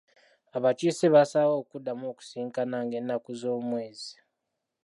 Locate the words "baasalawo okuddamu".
1.13-2.05